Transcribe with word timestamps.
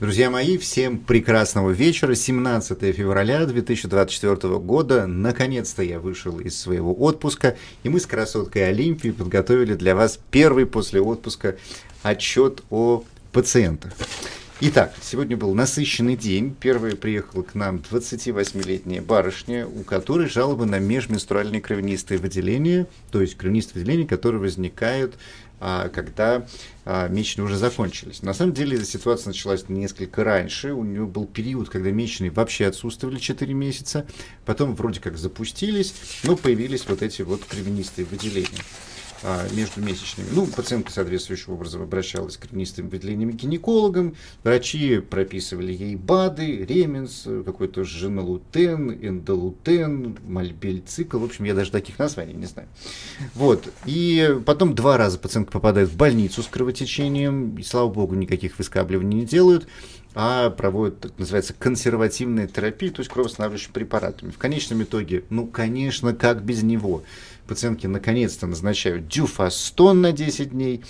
Друзья 0.00 0.30
мои, 0.30 0.58
всем 0.58 0.98
прекрасного 0.98 1.70
вечера. 1.70 2.14
17 2.14 2.94
февраля 2.94 3.46
2024 3.46 4.58
года. 4.58 5.06
Наконец-то 5.06 5.82
я 5.82 6.00
вышел 6.00 6.38
из 6.40 6.58
своего 6.58 6.94
отпуска, 7.00 7.56
и 7.82 7.88
мы 7.88 8.00
с 8.00 8.06
красоткой 8.06 8.68
Олимпии 8.68 9.10
подготовили 9.10 9.74
для 9.74 9.94
вас 9.94 10.18
первый 10.30 10.66
после 10.66 11.00
отпуска 11.00 11.56
отчет 12.02 12.62
о 12.70 13.04
пациентах. 13.32 13.92
Итак, 14.64 14.94
сегодня 15.02 15.36
был 15.36 15.54
насыщенный 15.54 16.16
день. 16.16 16.54
Первая 16.54 16.94
приехала 16.94 17.42
к 17.42 17.56
нам 17.56 17.78
28-летняя 17.78 19.02
барышня, 19.02 19.66
у 19.66 19.82
которой 19.82 20.28
жалобы 20.28 20.66
на 20.66 20.78
межменструальные 20.78 21.60
кровянистые 21.60 22.18
выделения, 22.18 22.86
то 23.10 23.20
есть 23.20 23.34
кровянистые 23.36 23.82
выделения, 23.82 24.06
которые 24.06 24.40
возникают 24.40 25.16
а, 25.58 25.88
когда 25.88 26.46
а, 26.84 27.08
месячные 27.08 27.44
уже 27.44 27.56
закончились. 27.56 28.22
На 28.22 28.34
самом 28.34 28.52
деле 28.52 28.84
ситуация 28.84 29.30
началась 29.30 29.68
несколько 29.68 30.22
раньше. 30.22 30.72
У 30.74 30.84
нее 30.84 31.06
был 31.06 31.26
период, 31.26 31.68
когда 31.68 31.90
месячные 31.90 32.30
вообще 32.30 32.66
отсутствовали 32.66 33.18
4 33.18 33.52
месяца. 33.52 34.06
Потом 34.44 34.76
вроде 34.76 35.00
как 35.00 35.18
запустились, 35.18 35.92
но 36.22 36.36
появились 36.36 36.86
вот 36.86 37.02
эти 37.02 37.22
вот 37.22 37.44
кровянистые 37.46 38.04
выделения 38.04 38.62
между 39.52 39.80
месячными. 39.80 40.28
Ну, 40.32 40.46
пациентка 40.46 40.92
соответствующим 40.92 41.52
образом 41.52 41.82
обращалась 41.82 42.36
к 42.36 42.42
кровянистым 42.42 42.88
выделениями 42.88 43.32
гинекологам. 43.32 44.14
Врачи 44.42 44.98
прописывали 44.98 45.72
ей 45.72 45.96
БАДы, 45.96 46.64
Ременс, 46.64 47.26
какой-то 47.44 47.84
женолутен, 47.84 48.90
эндолутен, 48.90 50.18
мальбельцикл. 50.26 51.18
В 51.18 51.24
общем, 51.24 51.44
я 51.44 51.54
даже 51.54 51.70
таких 51.70 51.98
названий 51.98 52.34
не 52.34 52.46
знаю. 52.46 52.68
Вот. 53.34 53.68
И 53.86 54.38
потом 54.44 54.74
два 54.74 54.96
раза 54.96 55.18
пациентка 55.18 55.52
попадает 55.52 55.88
в 55.88 55.96
больницу 55.96 56.42
с 56.42 56.46
кровотечением. 56.46 57.56
И, 57.56 57.62
слава 57.62 57.88
богу, 57.88 58.14
никаких 58.14 58.58
выскабливаний 58.58 59.20
не 59.20 59.26
делают 59.26 59.68
а 60.14 60.50
проводят, 60.50 61.00
так 61.00 61.18
называется, 61.18 61.54
консервативная 61.58 62.46
терапия, 62.46 62.90
то 62.90 63.00
есть 63.00 63.10
кровоостанавливающими 63.10 63.72
препаратами. 63.72 64.30
В 64.30 64.38
конечном 64.38 64.82
итоге, 64.82 65.24
ну, 65.30 65.46
конечно, 65.46 66.14
как 66.14 66.44
без 66.44 66.62
него? 66.62 67.02
Пациентки 67.46 67.86
наконец-то 67.86 68.46
назначают 68.46 69.08
дюфастон 69.08 70.00
на 70.00 70.12
10 70.12 70.50
дней 70.50 70.82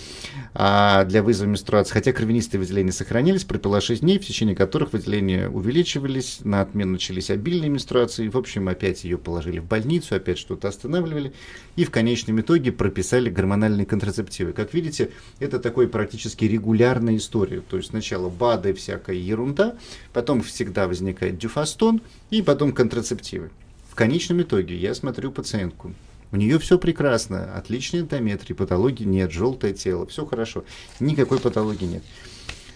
а, 0.55 1.05
для 1.05 1.23
вызова 1.23 1.49
менструации, 1.49 1.93
хотя 1.93 2.13
кровянистые 2.13 2.61
выделения 2.61 2.93
сохранились, 2.93 3.45
пропила 3.45 3.81
6 3.81 4.03
дней, 4.03 4.19
в 4.19 4.27
течение 4.27 4.55
которых 4.55 4.93
выделения 4.93 5.49
увеличивались, 5.49 6.41
на 6.45 6.61
отмену 6.61 6.93
начались 6.93 7.31
обильные 7.31 7.71
менструации, 7.71 8.29
в 8.29 8.37
общем, 8.37 8.69
опять 8.69 9.05
ее 9.05 9.19
положили 9.19 9.59
в 9.59 9.65
больницу, 9.65 10.15
опять 10.15 10.39
что-то 10.39 10.69
останавливали, 10.69 11.33
и 11.77 11.85
в 11.85 11.91
конечном 11.91 12.41
итоге 12.41 12.73
прописали 12.73 13.31
гормональные 13.31 13.87
контрацептивы. 13.87 14.53
Как 14.53 14.75
видите, 14.75 15.11
это 15.41 15.59
такой 15.59 15.89
практически 15.89 16.45
регулярная 16.45 17.17
история, 17.17 17.61
то 17.61 17.77
есть 17.77 17.91
сначала 17.91 18.29
БАДы, 18.29 18.75
всякая 18.75 19.17
ерунда, 19.17 19.77
потом 20.13 20.43
всегда 20.43 20.87
возникает 20.87 21.39
дюфастон, 21.39 22.01
и 22.31 22.43
потом 22.43 22.73
контрацептивы. 22.73 23.51
В 23.91 23.95
конечном 23.95 24.41
итоге 24.41 24.75
я 24.75 24.95
смотрю 24.95 25.31
пациентку, 25.31 25.93
у 26.33 26.37
нее 26.37 26.59
все 26.59 26.79
прекрасно, 26.79 27.55
отличный 27.55 28.01
энтометрии, 28.01 28.55
патологии 28.55 29.05
нет, 29.05 29.31
желтое 29.31 29.75
тело, 29.75 30.07
все 30.07 30.25
хорошо, 30.27 30.65
никакой 30.99 31.39
патологии 31.39 31.85
нет. 31.85 32.03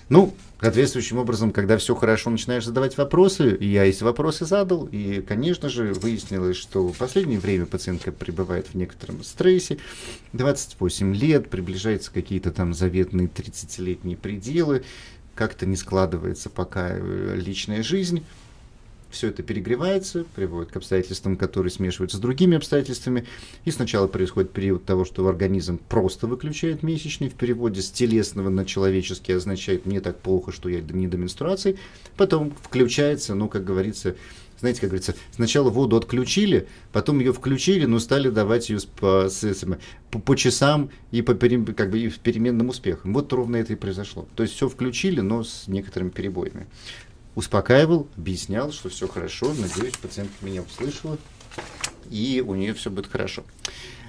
Ну, 0.09 0.35
соответствующим 0.61 1.19
образом, 1.19 1.51
когда 1.51 1.77
все 1.79 1.95
хорошо, 1.97 2.31
начинаешь 2.31 2.65
задавать 2.65 2.97
вопросы, 2.97 3.57
я 3.61 3.85
эти 3.85 4.05
вопросы 4.05 4.45
задал, 4.45 4.87
и, 4.87 5.21
конечно 5.21 5.69
же, 5.69 5.95
выяснилось, 5.95 6.57
что 6.57 6.87
в 6.87 6.97
последнее 6.97 7.41
время 7.41 7.67
пациентка 7.67 8.13
пребывает 8.13 8.69
в 8.69 8.75
некотором 8.75 9.25
стрессе, 9.25 9.79
28 10.33 11.15
лет, 11.15 11.51
приближаются 11.51 12.13
какие-то 12.13 12.53
там 12.53 12.73
заветные 12.73 13.27
30-летние 13.27 14.17
пределы, 14.17 14.85
как-то 15.35 15.67
не 15.67 15.77
складывается 15.77 16.51
пока 16.51 16.91
э, 16.91 17.35
личная 17.37 17.83
жизнь, 17.83 18.25
все 19.17 19.29
это 19.29 19.43
перегревается, 19.43 20.25
приводит 20.35 20.71
к 20.71 20.77
обстоятельствам, 20.77 21.37
которые 21.37 21.71
смешиваются 21.71 22.19
с 22.19 22.21
другими 22.21 22.57
обстоятельствами. 22.57 23.27
И 23.65 23.71
сначала 23.71 24.07
происходит 24.07 24.53
период 24.53 24.85
того, 24.85 25.05
что 25.05 25.27
организм 25.27 25.79
просто 25.89 26.27
выключает 26.27 26.83
месячный, 26.83 27.29
в 27.29 27.35
переводе 27.35 27.81
с 27.81 27.91
телесного 27.91 28.51
на 28.51 28.65
человеческий 28.65 29.33
означает 29.33 29.87
«мне 29.87 30.01
так 30.01 30.21
плохо, 30.21 30.53
что 30.53 30.69
я 30.69 30.81
не 30.81 31.09
до 31.09 31.17
менструации». 31.17 31.79
Потом 32.17 32.53
включается, 32.63 33.35
ну, 33.35 33.49
как 33.49 33.65
говорится, 33.65 34.17
знаете, 34.59 34.81
как 34.81 34.91
говорится, 34.91 35.15
сначала 35.35 35.71
воду 35.71 35.97
отключили, 35.97 36.67
потом 36.93 37.19
ее 37.19 37.33
включили, 37.33 37.87
но 37.87 37.99
стали 37.99 38.31
давать 38.31 38.71
ее 38.71 38.81
по, 38.99 39.29
по, 40.11 40.19
по 40.19 40.37
часам 40.37 40.91
и 41.11 41.23
по 41.23 41.35
как 41.35 41.91
бы, 41.91 41.99
и 41.99 42.11
переменным 42.11 42.69
успехом. 42.69 43.15
Вот 43.15 43.33
ровно 43.33 43.57
это 43.57 43.73
и 43.73 43.77
произошло. 43.77 44.27
То 44.35 44.43
есть 44.43 44.55
все 44.55 44.69
включили, 44.69 45.21
но 45.21 45.43
с 45.43 45.69
некоторыми 45.69 46.11
перебоями 46.11 46.67
успокаивал, 47.37 48.09
объяснял, 48.17 48.73
что 48.73 48.89
все 48.89 49.07
хорошо, 49.07 49.55
надеюсь, 49.55 49.97
пациентка 49.97 50.45
меня 50.45 50.63
услышала, 50.63 51.19
и 52.11 52.43
у 52.45 52.57
нее 52.57 52.75
все 52.75 52.91
будет 52.91 53.07
хорошо. 53.07 53.45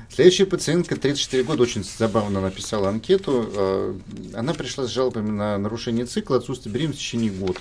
Следующая 0.09 0.45
пациентка, 0.45 0.95
34 0.95 1.43
года, 1.43 1.61
очень 1.61 1.83
забавно 1.83 2.41
написала 2.41 2.89
анкету. 2.89 3.49
Э, 3.53 3.99
она 4.33 4.53
пришла 4.53 4.87
с 4.87 4.89
жалобами 4.89 5.29
на 5.29 5.57
нарушение 5.59 6.05
цикла, 6.05 6.37
отсутствие 6.37 6.73
беременности 6.73 7.01
в 7.03 7.05
течение 7.05 7.31
года. 7.31 7.59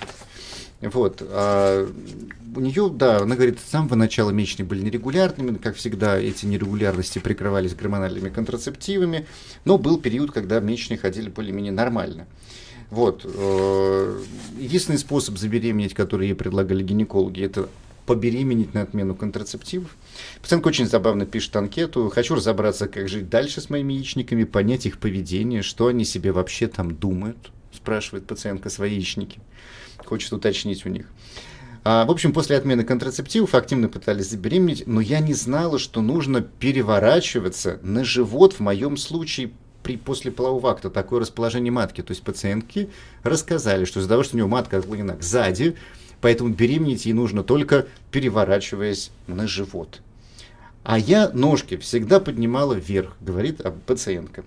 Вот. 0.80 1.22
А 1.22 1.86
у 2.54 2.60
нее, 2.60 2.88
да, 2.88 3.18
она 3.18 3.34
говорит, 3.34 3.58
с 3.60 3.70
самого 3.70 3.94
начала 3.94 4.30
месячные 4.30 4.64
были 4.64 4.82
нерегулярными, 4.82 5.56
как 5.58 5.76
всегда, 5.76 6.18
эти 6.18 6.46
нерегулярности 6.46 7.18
прикрывались 7.18 7.74
гормональными 7.74 8.28
контрацептивами, 8.28 9.26
но 9.64 9.76
был 9.76 9.98
период, 9.98 10.32
когда 10.32 10.60
месячные 10.60 10.98
ходили 10.98 11.28
более-менее 11.28 11.72
нормально. 11.72 12.26
Вот. 12.90 13.22
Э, 13.24 14.22
единственный 14.58 14.98
способ 14.98 15.38
забеременеть, 15.38 15.94
который 15.94 16.28
ей 16.28 16.34
предлагали 16.34 16.82
гинекологи, 16.82 17.42
это 17.42 17.68
побеременеть 18.06 18.72
на 18.72 18.82
отмену 18.82 19.14
контрацептивов. 19.14 19.96
Пациентка 20.40 20.68
очень 20.68 20.86
забавно 20.86 21.26
пишет 21.26 21.56
анкету. 21.56 22.08
Хочу 22.08 22.36
разобраться, 22.36 22.86
как 22.86 23.08
жить 23.08 23.28
дальше 23.28 23.60
с 23.60 23.68
моими 23.68 23.94
яичниками, 23.94 24.44
понять 24.44 24.86
их 24.86 24.98
поведение, 24.98 25.62
что 25.62 25.88
они 25.88 26.04
себе 26.04 26.32
вообще 26.32 26.68
там 26.68 26.94
думают, 26.94 27.50
спрашивает 27.72 28.26
пациентка 28.26 28.70
свои 28.70 28.92
яичники. 28.92 29.40
Хочет 29.98 30.32
уточнить 30.32 30.86
у 30.86 30.88
них. 30.88 31.06
А, 31.82 32.04
в 32.04 32.10
общем, 32.10 32.32
после 32.32 32.56
отмены 32.56 32.84
контрацептивов 32.84 33.54
активно 33.54 33.88
пытались 33.88 34.30
забеременеть, 34.30 34.86
но 34.86 35.00
я 35.00 35.20
не 35.20 35.34
знала, 35.34 35.78
что 35.78 36.00
нужно 36.00 36.40
переворачиваться 36.40 37.78
на 37.82 38.04
живот 38.04 38.54
в 38.54 38.60
моем 38.60 38.96
случае 38.96 39.50
при, 39.86 39.96
после 39.96 40.32
полового 40.32 40.68
акта 40.68 40.90
такое 40.90 41.20
расположение 41.20 41.70
матки. 41.70 42.02
То 42.02 42.10
есть 42.10 42.24
пациентки 42.24 42.90
рассказали, 43.22 43.84
что 43.84 44.00
из-за 44.00 44.08
того, 44.08 44.24
что 44.24 44.34
у 44.34 44.38
нее 44.38 44.48
матка 44.48 44.78
отклонена 44.78 45.16
сзади, 45.20 45.76
поэтому 46.20 46.52
беременеть 46.52 47.06
ей 47.06 47.12
нужно 47.12 47.44
только 47.44 47.86
переворачиваясь 48.10 49.12
на 49.28 49.46
живот. 49.46 50.00
А 50.82 50.98
я 50.98 51.30
ножки 51.32 51.76
всегда 51.76 52.18
поднимала 52.18 52.74
вверх, 52.74 53.16
говорит 53.20 53.60
пациентка. 53.86 54.44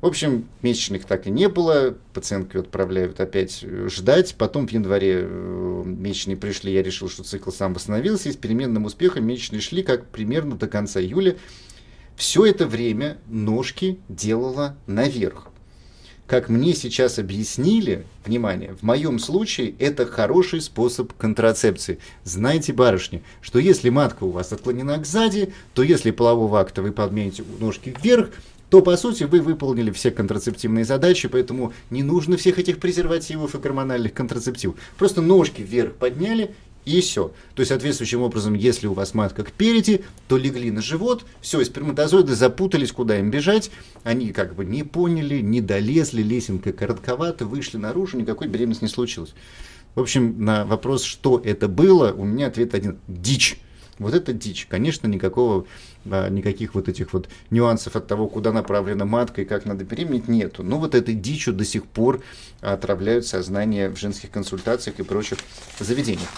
В 0.00 0.06
общем, 0.06 0.46
месячных 0.62 1.04
так 1.04 1.26
и 1.26 1.30
не 1.30 1.50
было, 1.50 1.94
пациентки 2.14 2.56
отправляют 2.56 3.20
опять 3.20 3.60
э, 3.62 3.88
ждать, 3.90 4.34
потом 4.36 4.66
в 4.66 4.72
январе 4.72 5.20
э, 5.22 5.82
месячные 5.84 6.36
пришли, 6.36 6.72
я 6.72 6.82
решил, 6.82 7.08
что 7.10 7.22
цикл 7.22 7.50
сам 7.50 7.74
восстановился, 7.74 8.30
и 8.30 8.32
с 8.32 8.36
переменным 8.36 8.86
успехом 8.86 9.26
месячные 9.26 9.60
шли 9.60 9.82
как 9.82 10.06
примерно 10.06 10.56
до 10.56 10.66
конца 10.66 11.00
июля, 11.00 11.36
все 12.16 12.46
это 12.46 12.66
время 12.66 13.18
ножки 13.28 13.98
делала 14.08 14.76
наверх. 14.86 15.48
Как 16.26 16.48
мне 16.48 16.72
сейчас 16.74 17.18
объяснили, 17.18 18.06
внимание, 18.24 18.74
в 18.74 18.82
моем 18.82 19.18
случае 19.18 19.74
это 19.78 20.06
хороший 20.06 20.62
способ 20.62 21.12
контрацепции. 21.12 21.98
Знайте, 22.24 22.72
барышни, 22.72 23.22
что 23.42 23.58
если 23.58 23.90
матка 23.90 24.24
у 24.24 24.30
вас 24.30 24.52
отклонена 24.52 24.98
к 24.98 25.04
сзади, 25.04 25.52
то 25.74 25.82
если 25.82 26.10
полового 26.10 26.60
акта 26.60 26.80
вы 26.80 26.92
подмените 26.92 27.44
ножки 27.60 27.94
вверх, 28.02 28.30
то 28.70 28.80
по 28.80 28.96
сути 28.96 29.24
вы 29.24 29.42
выполнили 29.42 29.90
все 29.90 30.10
контрацептивные 30.10 30.86
задачи, 30.86 31.28
поэтому 31.28 31.74
не 31.90 32.02
нужно 32.02 32.38
всех 32.38 32.58
этих 32.58 32.78
презервативов 32.78 33.54
и 33.54 33.58
гормональных 33.58 34.14
контрацептивов. 34.14 34.76
Просто 34.96 35.20
ножки 35.20 35.60
вверх 35.60 35.92
подняли 35.96 36.54
и 36.84 37.00
все. 37.00 37.32
То 37.54 37.60
есть, 37.60 37.68
соответствующим 37.68 38.22
образом, 38.22 38.54
если 38.54 38.86
у 38.86 38.92
вас 38.92 39.14
матка 39.14 39.44
спереди, 39.46 40.04
то 40.28 40.36
легли 40.36 40.70
на 40.70 40.82
живот, 40.82 41.24
все, 41.40 41.64
сперматозоиды 41.64 42.34
запутались, 42.34 42.92
куда 42.92 43.18
им 43.18 43.30
бежать, 43.30 43.70
они 44.02 44.32
как 44.32 44.54
бы 44.54 44.64
не 44.64 44.82
поняли, 44.82 45.40
не 45.40 45.60
долезли, 45.60 46.22
лесенка 46.22 46.72
коротковата, 46.72 47.46
вышли 47.46 47.76
наружу, 47.76 48.18
никакой 48.18 48.48
беременности 48.48 48.84
не 48.84 48.90
случилось. 48.90 49.34
В 49.94 50.00
общем, 50.00 50.42
на 50.44 50.64
вопрос, 50.64 51.02
что 51.04 51.40
это 51.44 51.68
было, 51.68 52.12
у 52.12 52.24
меня 52.24 52.46
ответ 52.46 52.74
один– 52.74 52.98
дичь. 53.08 53.60
Вот 53.98 54.14
это 54.14 54.32
дичь. 54.32 54.66
Конечно, 54.68 55.06
никакого, 55.06 55.66
а, 56.06 56.28
никаких 56.28 56.74
вот 56.74 56.88
этих 56.88 57.12
вот 57.12 57.28
нюансов 57.50 57.94
от 57.94 58.06
того, 58.06 58.26
куда 58.26 58.52
направлена 58.52 59.04
матка 59.04 59.42
и 59.42 59.44
как 59.44 59.66
надо 59.66 59.84
беременеть, 59.84 60.28
нету. 60.28 60.62
Но 60.62 60.78
вот 60.78 60.94
этой 60.94 61.14
дичью 61.14 61.52
до 61.52 61.64
сих 61.64 61.84
пор 61.84 62.22
отравляют 62.60 63.26
сознание 63.26 63.90
в 63.90 63.98
женских 63.98 64.30
консультациях 64.30 64.98
и 64.98 65.02
прочих 65.02 65.38
заведениях. 65.78 66.30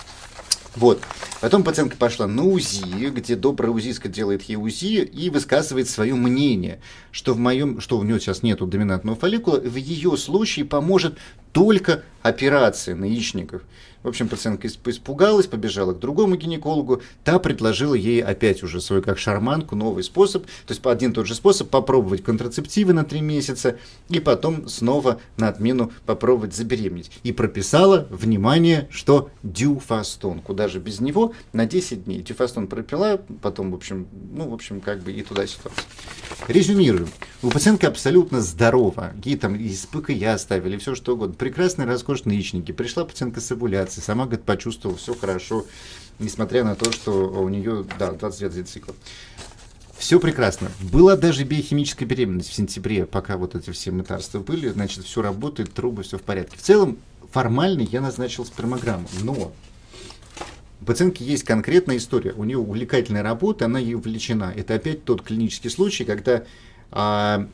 Вот. 0.77 1.01
Потом 1.45 1.63
пациентка 1.63 1.99
пошла 1.99 2.27
на 2.27 2.43
УЗИ, 2.43 3.11
где 3.11 3.37
добрая 3.37 3.71
УЗИстка 3.71 4.09
делает 4.09 4.45
ей 4.45 4.57
УЗИ 4.57 5.03
и 5.03 5.29
высказывает 5.29 5.91
свое 5.91 6.15
мнение, 6.15 6.81
что 7.11 7.35
в 7.35 7.39
моем, 7.39 7.83
что 7.83 7.99
у 7.99 8.03
нее 8.03 8.19
сейчас 8.19 8.43
нету 8.43 8.67
доминантного 8.67 9.15
фолликула, 9.15 9.61
в 9.61 9.77
ее 9.77 10.17
случае 10.17 10.65
поможет 10.65 11.19
только 11.53 12.03
операция 12.23 12.97
на 12.97 13.05
яичниках. 13.05 13.63
В 14.03 14.09
общем, 14.09 14.29
пациентка 14.29 14.69
испугалась, 14.69 15.47
побежала 15.47 15.95
к 15.95 15.99
другому 15.99 16.37
гинекологу. 16.37 17.01
Та 17.23 17.39
предложила 17.39 17.95
ей 17.95 18.23
опять 18.23 18.63
уже 18.63 18.81
свою 18.81 19.03
как 19.03 19.19
шарманку 19.19 19.77
новый 19.77 20.03
способ. 20.05 20.45
То 20.45 20.73
есть 20.73 20.85
один 20.85 21.13
и 21.13 21.15
тот 21.15 21.27
же 21.27 21.35
способ 21.35 21.71
попробовать 21.71 22.23
контрацептивы 22.23 22.93
на 22.93 23.05
три 23.05 23.21
месяца 23.21 23.79
и 24.11 24.21
потом 24.21 24.69
снова 24.69 25.21
на 25.37 25.49
отмену 25.49 25.93
попробовать 26.05 26.55
забеременеть. 26.55 27.11
И 27.23 27.33
прописала, 27.33 28.07
внимание, 28.11 28.89
что 28.91 29.31
дюфастон. 29.43 30.41
Куда 30.41 30.69
же 30.69 30.81
без 30.81 31.01
него? 31.01 31.34
На 31.53 31.67
10 31.67 32.05
дней. 32.05 32.23
Дюфастон 32.23 32.67
пропила, 32.67 33.21
потом, 33.43 33.71
в 33.71 33.75
общем, 33.75 34.09
ну, 34.33 34.49
в 34.49 34.55
общем, 34.55 34.81
как 34.81 35.01
бы 35.03 35.13
и 35.13 35.23
туда 35.23 35.47
ситуация. 35.47 35.85
Резюмируем. 36.49 37.09
У 37.43 37.51
пациентки 37.51 37.87
абсолютно 37.87 38.41
здорова. 38.41 39.13
Ей 39.25 39.37
там 39.37 39.55
из 39.55 39.87
ПКЯ 39.87 40.35
оставили, 40.35 40.77
все 40.77 40.95
что 40.95 41.15
угодно. 41.15 41.35
Прекрасные, 41.35 41.87
роскошные 41.87 42.37
яичники. 42.37 42.73
Пришла 42.73 43.05
пациентка 43.05 43.41
с 43.41 43.51
овуляцией. 43.53 44.05
Сама, 44.05 44.25
говорит, 44.25 44.45
почувствовала 44.45 44.99
все 44.99 45.15
хорошо, 45.15 45.65
несмотря 46.19 46.65
на 46.65 46.75
то, 46.75 46.93
что 46.93 47.13
у 47.13 47.49
нее, 47.49 47.85
да, 47.99 48.13
20 48.13 48.57
лет 48.57 48.69
цикла. 48.69 48.95
Все 49.97 50.21
прекрасно. 50.21 50.71
Была 50.81 51.17
даже 51.17 51.45
биохимическая 51.45 52.07
беременность 52.07 52.51
в 52.51 52.55
сентябре, 52.55 53.07
пока 53.07 53.37
вот 53.37 53.55
эти 53.55 53.71
все 53.71 53.91
мытарства 53.91 54.41
были. 54.41 54.69
Значит, 54.69 55.05
все 55.05 55.23
работает, 55.23 55.73
трубы, 55.73 56.03
все 56.03 56.19
в 56.19 56.23
порядке. 56.23 56.59
В 56.59 56.63
целом, 56.63 56.99
формально 57.33 57.83
я 57.83 58.01
назначил 58.01 58.45
спермограмму, 58.45 59.09
но 59.23 59.53
у 60.85 60.87
пациентки 60.87 61.23
есть 61.23 61.45
конкретная 61.45 61.97
история. 61.97 62.35
У 62.35 62.45
нее 62.45 62.59
увлекательная 62.59 63.23
работа, 63.23 63.65
она 63.65 63.79
ей 63.79 63.95
увлечена. 63.95 64.53
Это 64.55 64.75
опять 64.75 65.03
тот 65.05 65.23
клинический 65.23 65.71
случай, 65.71 66.05
когда 66.05 66.45
а, 66.91 67.49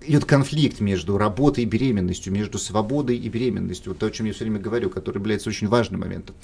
идет 0.00 0.24
конфликт 0.24 0.80
между 0.80 1.18
работой 1.18 1.64
и 1.64 1.66
беременностью, 1.66 2.32
между 2.32 2.56
свободой 2.56 3.18
и 3.18 3.28
беременностью, 3.28 3.92
вот 3.92 3.98
то, 3.98 4.06
о 4.06 4.10
чем 4.10 4.24
я 4.24 4.32
все 4.32 4.44
время 4.44 4.60
говорю, 4.60 4.88
который 4.88 5.18
является 5.18 5.50
очень 5.50 5.68
важным 5.68 6.00
моментом. 6.00 6.34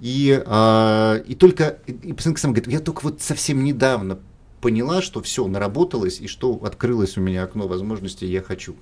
И, 0.00 0.42
а, 0.44 1.22
и 1.24 1.36
только, 1.36 1.78
и 1.86 2.12
пациентка 2.12 2.40
сама 2.40 2.54
говорит, 2.54 2.72
я 2.72 2.80
только 2.80 3.02
вот 3.04 3.22
совсем 3.22 3.62
недавно 3.62 4.18
поняла, 4.60 5.02
что 5.02 5.22
все, 5.22 5.46
наработалось, 5.46 6.20
и 6.20 6.26
что 6.26 6.58
открылось 6.64 7.16
у 7.16 7.20
меня 7.20 7.44
окно 7.44 7.68
возможностей, 7.68 8.26
я 8.26 8.42
хочу. 8.42 8.74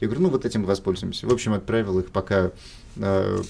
Я 0.00 0.08
говорю, 0.08 0.24
ну 0.24 0.30
вот 0.30 0.44
этим 0.44 0.64
воспользуемся. 0.64 1.28
В 1.28 1.32
общем, 1.32 1.52
отправил 1.52 2.00
их 2.00 2.10
пока 2.10 2.50
а, 2.96 3.40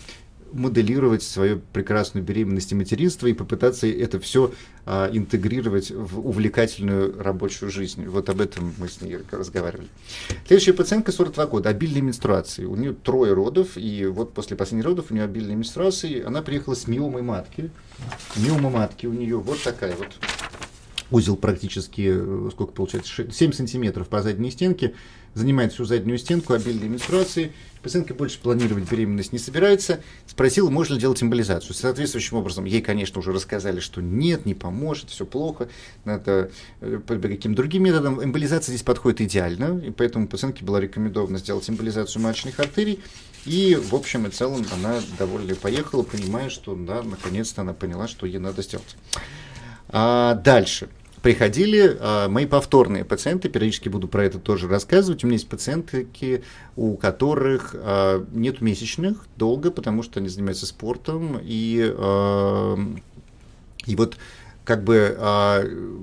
моделировать 0.52 1.22
свою 1.22 1.60
прекрасную 1.72 2.24
беременность 2.24 2.72
и 2.72 2.74
материнство 2.74 3.26
и 3.26 3.32
попытаться 3.32 3.86
это 3.86 4.18
все 4.20 4.52
а, 4.86 5.10
интегрировать 5.12 5.90
в 5.90 6.26
увлекательную 6.26 7.20
рабочую 7.22 7.70
жизнь. 7.70 8.06
Вот 8.06 8.28
об 8.28 8.40
этом 8.40 8.74
мы 8.78 8.88
с 8.88 9.00
ней 9.00 9.18
разговаривали. 9.30 9.88
Следующая 10.46 10.72
пациентка 10.72 11.12
42 11.12 11.46
года, 11.46 11.68
обильные 11.68 12.02
менструации. 12.02 12.64
У 12.64 12.74
нее 12.74 12.94
трое 12.94 13.32
родов, 13.32 13.76
и 13.76 14.06
вот 14.06 14.34
после 14.34 14.56
последних 14.56 14.86
родов 14.86 15.06
у 15.10 15.14
нее 15.14 15.24
обильные 15.24 15.56
менструации. 15.56 16.22
Она 16.22 16.42
приехала 16.42 16.74
с 16.74 16.86
миомой 16.86 17.22
матки. 17.22 17.70
Миома 18.36 18.70
матки 18.70 19.06
у 19.06 19.12
нее 19.12 19.36
вот 19.36 19.62
такая 19.62 19.94
вот 19.96 20.08
узел 21.10 21.36
практически, 21.36 22.10
э, 22.10 22.50
сколько 22.52 22.72
получается, 22.72 23.30
7 23.30 23.52
сантиметров 23.52 24.08
по 24.08 24.22
задней 24.22 24.50
стенке, 24.50 24.94
занимает 25.34 25.72
всю 25.72 25.84
заднюю 25.84 26.18
стенку, 26.18 26.52
обильные 26.52 26.88
менструации. 26.88 27.52
Пациентка 27.82 28.12
больше 28.12 28.40
планировать 28.40 28.90
беременность 28.90 29.32
не 29.32 29.38
собирается. 29.38 30.00
Спросила, 30.26 30.68
можно 30.68 30.94
ли 30.94 31.00
делать 31.00 31.22
эмболизацию. 31.22 31.74
Соответствующим 31.74 32.36
образом, 32.36 32.64
ей, 32.64 32.82
конечно, 32.82 33.20
уже 33.20 33.32
рассказали, 33.32 33.78
что 33.78 34.00
нет, 34.02 34.46
не 34.46 34.54
поможет, 34.54 35.10
все 35.10 35.24
плохо, 35.24 35.68
надо 36.04 36.50
э, 36.80 37.00
каким 37.06 37.54
другим 37.54 37.84
методам. 37.84 38.22
Эмболизация 38.22 38.72
здесь 38.72 38.82
подходит 38.82 39.20
идеально, 39.20 39.78
и 39.78 39.90
поэтому 39.90 40.26
пациентке 40.26 40.64
была 40.64 40.80
рекомендовано 40.80 41.38
сделать 41.38 41.68
эмболизацию 41.70 42.22
маточных 42.22 42.58
артерий. 42.58 43.00
И, 43.44 43.76
в 43.76 43.94
общем 43.94 44.26
и 44.26 44.30
целом, 44.30 44.66
она 44.72 45.00
довольно 45.18 45.54
поехала, 45.54 46.02
понимая, 46.02 46.50
что, 46.50 46.74
да, 46.74 47.02
наконец-то 47.02 47.62
она 47.62 47.72
поняла, 47.72 48.08
что 48.08 48.26
ей 48.26 48.38
надо 48.38 48.62
сделать. 48.62 48.96
А 49.88 50.34
дальше 50.34 50.88
приходили 51.22 51.96
э, 51.98 52.28
мои 52.28 52.46
повторные 52.46 53.04
пациенты, 53.04 53.48
периодически 53.48 53.88
буду 53.88 54.08
про 54.08 54.24
это 54.24 54.38
тоже 54.38 54.68
рассказывать. 54.68 55.24
У 55.24 55.26
меня 55.26 55.34
есть 55.36 55.48
пациентки, 55.48 56.42
у 56.76 56.96
которых 56.96 57.74
э, 57.74 58.24
нет 58.32 58.60
месячных 58.60 59.26
долго, 59.36 59.70
потому 59.70 60.02
что 60.02 60.20
они 60.20 60.28
занимаются 60.28 60.66
спортом, 60.66 61.38
и, 61.42 61.92
э, 61.96 62.76
и 63.86 63.96
вот 63.96 64.16
как 64.64 64.84
бы 64.84 65.16
э, 65.18 65.98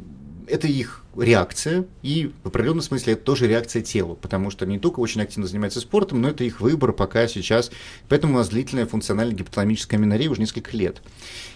это 0.47 0.67
их 0.67 1.03
реакция, 1.17 1.85
и 2.01 2.31
в 2.43 2.47
определенном 2.47 2.81
смысле 2.81 3.13
это 3.13 3.23
тоже 3.23 3.47
реакция 3.47 3.81
тела, 3.81 4.15
потому 4.15 4.51
что 4.51 4.65
они 4.65 4.73
не 4.75 4.79
только 4.79 4.99
очень 4.99 5.21
активно 5.21 5.47
занимаются 5.47 5.79
спортом, 5.79 6.21
но 6.21 6.29
это 6.29 6.43
их 6.43 6.59
выбор 6.61 6.91
пока 6.91 7.27
сейчас. 7.27 7.71
Поэтому 8.09 8.33
у 8.33 8.37
нас 8.37 8.49
длительная 8.49 8.85
функциональная 8.85 9.35
гипоталамическая 9.35 9.99
аминорея 9.99 10.29
уже 10.29 10.41
несколько 10.41 10.75
лет. 10.75 11.01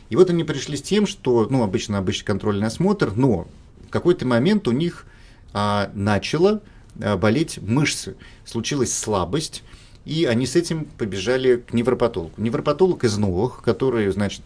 И 0.09 0.15
вот 0.15 0.29
они 0.29 0.43
пришли 0.43 0.75
с 0.75 0.81
тем, 0.81 1.05
что, 1.05 1.47
ну, 1.49 1.63
обычно 1.63 1.97
обычный 1.97 2.25
контрольный 2.25 2.67
осмотр, 2.67 3.13
но 3.15 3.47
в 3.87 3.91
какой-то 3.91 4.25
момент 4.25 4.67
у 4.67 4.71
них 4.71 5.05
а, 5.53 5.91
начало 5.93 6.61
а, 7.01 7.17
болеть 7.17 7.59
мышцы, 7.59 8.15
случилась 8.45 8.95
слабость, 8.95 9.63
и 10.05 10.25
они 10.25 10.47
с 10.47 10.55
этим 10.55 10.85
побежали 10.85 11.57
к 11.57 11.73
невропатологу. 11.73 12.33
Невропатолог 12.37 13.03
из 13.03 13.17
новых, 13.17 13.61
который, 13.61 14.09
значит, 14.09 14.41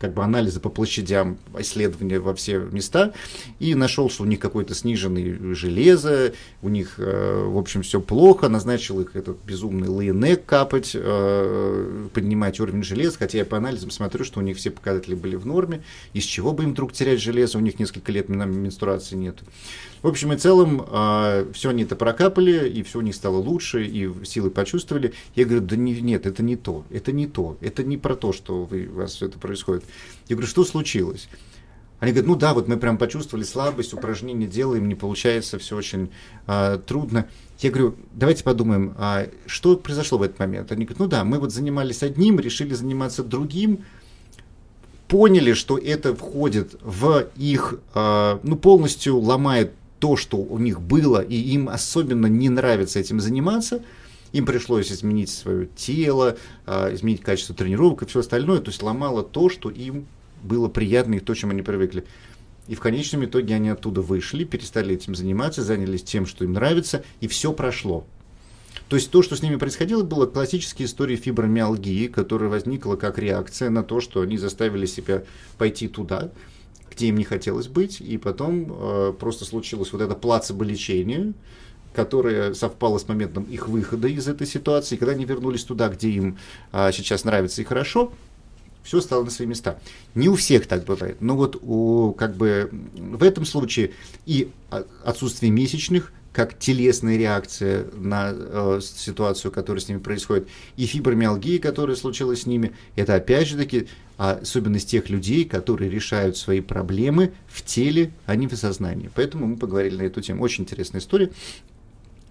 как 0.00 0.14
бы 0.14 0.24
анализы 0.24 0.60
по 0.60 0.70
площадям, 0.70 1.38
исследования 1.58 2.18
во 2.18 2.34
все 2.34 2.58
места, 2.58 3.12
и 3.58 3.74
нашел, 3.74 4.08
что 4.08 4.22
у 4.22 4.26
них 4.26 4.40
какой-то 4.40 4.74
сниженный 4.74 5.54
железо, 5.54 6.32
у 6.62 6.70
них, 6.70 6.94
э, 6.96 7.44
в 7.44 7.58
общем, 7.58 7.82
все 7.82 8.00
плохо, 8.00 8.48
назначил 8.48 9.00
их 9.00 9.14
этот 9.14 9.36
безумный 9.44 9.88
лейнек 9.88 10.44
капать, 10.46 10.92
э, 10.94 12.08
поднимать 12.14 12.58
уровень 12.60 12.82
железа, 12.82 13.18
хотя 13.18 13.38
я 13.38 13.44
по 13.44 13.58
анализам 13.58 13.90
смотрю, 13.90 14.24
что 14.24 14.40
у 14.40 14.42
них 14.42 14.56
все 14.56 14.70
показатели 14.70 15.14
были 15.14 15.36
в 15.36 15.44
норме, 15.44 15.82
из 16.14 16.24
чего 16.24 16.52
бы 16.52 16.64
им 16.64 16.70
вдруг 16.70 16.92
терять 16.92 17.20
железо, 17.20 17.58
у 17.58 17.60
них 17.60 17.78
несколько 17.78 18.10
лет 18.10 18.30
менструации 18.30 19.16
нет. 19.16 19.36
В 20.02 20.06
общем 20.06 20.32
и 20.32 20.36
целом, 20.36 20.86
э, 20.86 21.46
все 21.52 21.70
они 21.70 21.82
это 21.82 21.94
прокапали, 21.94 22.68
и 22.68 22.82
все 22.82 22.98
у 22.98 23.02
них 23.02 23.14
стало 23.14 23.36
лучше, 23.36 23.84
и 23.84 24.10
силы 24.24 24.50
почувствовали. 24.50 25.12
Я 25.34 25.44
говорю, 25.44 25.60
да 25.60 25.76
не, 25.76 26.00
нет, 26.00 26.26
это 26.26 26.42
не 26.42 26.56
то, 26.56 26.84
это 26.90 27.12
не 27.12 27.26
то, 27.26 27.58
это 27.60 27.84
не 27.84 27.98
про 27.98 28.16
то, 28.16 28.32
что 28.32 28.64
вы, 28.64 28.86
у 28.86 28.94
вас 28.94 29.14
все 29.14 29.26
это 29.26 29.38
происходит. 29.38 29.84
Я 30.28 30.36
говорю, 30.36 30.48
что 30.48 30.64
случилось? 30.64 31.28
Они 31.98 32.12
говорят, 32.12 32.28
ну 32.28 32.36
да, 32.36 32.54
вот 32.54 32.66
мы 32.66 32.78
прям 32.78 32.96
почувствовали 32.96 33.44
слабость, 33.44 33.92
упражнения 33.92 34.46
делаем, 34.46 34.88
не 34.88 34.94
получается, 34.94 35.58
все 35.58 35.76
очень 35.76 36.10
а, 36.46 36.78
трудно. 36.78 37.28
Я 37.58 37.70
говорю, 37.70 37.94
давайте 38.14 38.42
подумаем, 38.42 38.94
а 38.96 39.28
что 39.44 39.76
произошло 39.76 40.16
в 40.16 40.22
этот 40.22 40.38
момент? 40.38 40.72
Они 40.72 40.86
говорят, 40.86 40.98
ну 40.98 41.06
да, 41.08 41.24
мы 41.24 41.38
вот 41.38 41.52
занимались 41.52 42.02
одним, 42.02 42.40
решили 42.40 42.72
заниматься 42.72 43.22
другим, 43.22 43.84
поняли, 45.08 45.52
что 45.52 45.76
это 45.76 46.16
входит 46.16 46.76
в 46.80 47.26
их, 47.36 47.74
а, 47.92 48.40
ну 48.42 48.56
полностью 48.56 49.18
ломает 49.18 49.72
то, 50.00 50.16
что 50.16 50.38
у 50.38 50.58
них 50.58 50.80
было, 50.80 51.20
и 51.20 51.36
им 51.36 51.68
особенно 51.68 52.26
не 52.26 52.48
нравится 52.48 52.98
этим 52.98 53.20
заниматься, 53.20 53.82
им 54.32 54.46
пришлось 54.46 54.90
изменить 54.90 55.30
свое 55.30 55.68
тело, 55.76 56.36
а, 56.66 56.92
изменить 56.92 57.20
качество 57.20 57.54
тренировок 57.54 58.02
и 58.02 58.06
все 58.06 58.20
остальное, 58.20 58.60
то 58.60 58.70
есть 58.70 58.82
ломало 58.82 59.22
то, 59.22 59.48
что 59.48 59.70
им 59.70 60.06
было 60.42 60.68
приятно 60.68 61.14
и 61.14 61.20
то, 61.20 61.34
чем 61.34 61.50
они 61.50 61.62
привыкли. 61.62 62.04
И 62.66 62.74
в 62.74 62.80
конечном 62.80 63.24
итоге 63.24 63.54
они 63.54 63.68
оттуда 63.68 64.00
вышли, 64.00 64.44
перестали 64.44 64.94
этим 64.94 65.14
заниматься, 65.14 65.62
занялись 65.62 66.02
тем, 66.02 66.24
что 66.24 66.44
им 66.44 66.54
нравится, 66.54 67.04
и 67.20 67.28
все 67.28 67.52
прошло. 67.52 68.06
То 68.88 68.96
есть 68.96 69.10
то, 69.10 69.22
что 69.22 69.36
с 69.36 69.42
ними 69.42 69.56
происходило, 69.56 70.02
было 70.02 70.26
классические 70.26 70.86
истории 70.86 71.16
фибромиалгии, 71.16 72.06
которая 72.06 72.48
возникла 72.48 72.96
как 72.96 73.18
реакция 73.18 73.70
на 73.70 73.82
то, 73.82 74.00
что 74.00 74.20
они 74.20 74.38
заставили 74.38 74.86
себя 74.86 75.24
пойти 75.58 75.88
туда, 75.88 76.30
где 77.00 77.08
им 77.08 77.16
не 77.16 77.24
хотелось 77.24 77.66
быть, 77.66 78.02
и 78.02 78.18
потом 78.18 78.66
э, 78.68 79.14
просто 79.18 79.46
случилось 79.46 79.90
вот 79.90 80.02
это 80.02 80.14
плацебо-лечение, 80.14 81.32
которое 81.94 82.52
совпало 82.52 82.98
с 82.98 83.08
моментом 83.08 83.44
их 83.44 83.68
выхода 83.68 84.06
из 84.06 84.28
этой 84.28 84.46
ситуации. 84.46 84.96
когда 84.96 85.12
они 85.12 85.24
вернулись 85.24 85.64
туда, 85.64 85.88
где 85.88 86.10
им 86.10 86.36
э, 86.72 86.90
сейчас 86.92 87.24
нравится 87.24 87.62
и 87.62 87.64
хорошо, 87.64 88.12
все 88.82 89.00
стало 89.00 89.24
на 89.24 89.30
свои 89.30 89.48
места. 89.48 89.78
Не 90.14 90.28
у 90.28 90.34
всех 90.34 90.66
так 90.66 90.84
бывает, 90.84 91.22
но 91.22 91.36
вот 91.36 91.56
у, 91.62 92.12
как 92.12 92.36
бы, 92.36 92.70
в 92.92 93.22
этом 93.22 93.46
случае 93.46 93.92
и 94.26 94.50
отсутствие 95.02 95.50
месячных, 95.50 96.12
как 96.32 96.58
телесная 96.58 97.16
реакция 97.16 97.86
на 97.94 98.32
э, 98.32 98.80
ситуацию, 98.82 99.50
которая 99.50 99.80
с 99.80 99.88
ними 99.88 99.98
происходит, 99.98 100.48
и 100.76 100.86
фибромиалгия, 100.86 101.58
которая 101.58 101.96
случилась 101.96 102.42
с 102.42 102.46
ними, 102.46 102.72
это 102.96 103.14
опять 103.14 103.48
же 103.48 103.56
таки 103.56 103.88
особенность 104.16 104.90
тех 104.90 105.08
людей, 105.08 105.44
которые 105.44 105.90
решают 105.90 106.36
свои 106.36 106.60
проблемы 106.60 107.32
в 107.48 107.64
теле, 107.64 108.12
а 108.26 108.36
не 108.36 108.46
в 108.46 108.54
сознании. 108.54 109.10
Поэтому 109.14 109.46
мы 109.46 109.56
поговорили 109.56 109.96
на 109.96 110.02
эту 110.02 110.20
тему. 110.20 110.42
Очень 110.42 110.64
интересная 110.64 111.00
история. 111.00 111.30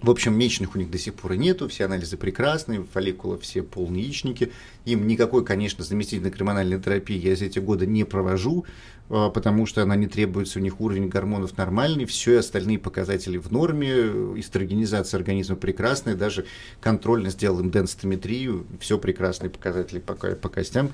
В 0.01 0.09
общем, 0.09 0.37
месячных 0.37 0.75
у 0.75 0.77
них 0.79 0.89
до 0.89 0.97
сих 0.97 1.13
пор 1.13 1.33
и 1.33 1.37
нету, 1.37 1.67
все 1.67 1.85
анализы 1.85 2.15
прекрасные, 2.15 2.83
фолликулы 2.83 3.37
все 3.39 3.63
полные 3.63 4.03
яичники. 4.03 4.51
Им 4.85 5.07
никакой, 5.07 5.43
конечно, 5.43 5.83
заместительной 5.83 6.31
гормональной 6.31 6.79
терапии 6.79 7.17
я 7.17 7.35
за 7.35 7.45
эти 7.45 7.59
годы 7.59 7.85
не 7.85 8.05
провожу, 8.05 8.65
а, 8.65 8.98
потому 9.09 9.65
что 9.65 9.81
она 9.81 9.95
не 9.95 10.07
требуется, 10.07 10.59
у 10.59 10.61
них 10.61 10.79
уровень 10.79 11.09
гормонов 11.09 11.57
нормальный, 11.57 12.05
все 12.05 12.39
остальные 12.39 12.79
показатели 12.79 13.37
в 13.37 13.51
норме, 13.51 13.89
эстрогенизация 14.39 15.17
организма 15.17 15.55
прекрасная, 15.55 16.15
даже 16.15 16.45
контрольно 16.79 17.29
сделал 17.31 17.61
денситометрию, 17.61 18.65
все 18.79 18.97
прекрасные 18.97 19.49
показатели 19.49 19.99
по, 19.99 20.13
по 20.13 20.49
костям. 20.49 20.91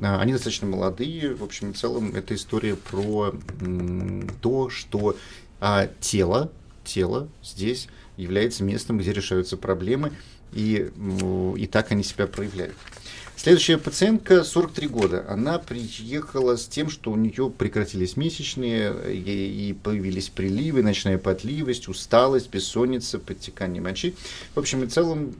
А, 0.00 0.20
они 0.20 0.32
достаточно 0.32 0.66
молодые, 0.66 1.34
в 1.34 1.44
общем, 1.44 1.72
в 1.72 1.76
целом 1.76 2.14
это 2.14 2.34
история 2.34 2.74
про 2.76 3.32
то, 4.40 4.68
что 4.68 5.16
а, 5.60 5.88
тело, 6.00 6.50
тело 6.84 7.28
здесь 7.42 7.88
является 8.16 8.64
местом, 8.64 8.98
где 8.98 9.12
решаются 9.12 9.56
проблемы, 9.56 10.12
и, 10.52 10.90
и 11.56 11.66
так 11.66 11.92
они 11.92 12.02
себя 12.02 12.26
проявляют. 12.26 12.76
Следующая 13.36 13.76
пациентка, 13.76 14.44
43 14.44 14.86
года, 14.86 15.24
она 15.28 15.58
приехала 15.58 16.56
с 16.56 16.66
тем, 16.66 16.88
что 16.88 17.10
у 17.10 17.16
нее 17.16 17.50
прекратились 17.50 18.16
месячные, 18.16 18.94
и, 19.12 19.74
появились 19.82 20.28
приливы, 20.28 20.82
ночная 20.82 21.18
потливость, 21.18 21.88
усталость, 21.88 22.50
бессонница, 22.50 23.18
подтекание 23.18 23.82
мочи. 23.82 24.14
В 24.54 24.60
общем 24.60 24.84
и 24.84 24.86
целом, 24.86 25.34